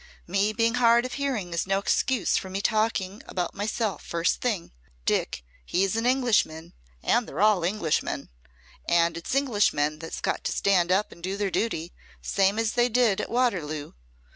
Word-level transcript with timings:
"Me 0.25 0.51
being 0.51 0.73
hard 0.73 1.05
of 1.05 1.13
hearing 1.13 1.53
is 1.53 1.67
no 1.67 1.77
excuse 1.77 2.35
for 2.35 2.49
me 2.49 2.59
talking 2.59 3.21
about 3.27 3.53
myself 3.53 4.03
first 4.03 4.41
thing. 4.41 4.71
Dick, 5.05 5.43
he's 5.63 5.95
an 5.95 6.07
Englishman 6.07 6.73
and 7.03 7.27
they're 7.27 7.39
all 7.39 7.63
Englishmen 7.63 8.31
and 8.89 9.15
it's 9.15 9.35
Englishmen 9.35 9.99
that's 9.99 10.19
got 10.19 10.43
to 10.45 10.51
stand 10.51 10.91
up 10.91 11.11
and 11.11 11.21
do 11.21 11.37
their 11.37 11.51
duty 11.51 11.93
same 12.19 12.57
as 12.57 12.71
they 12.71 12.89
did 12.89 13.21
at 13.21 13.29
Waterloo." 13.29 13.91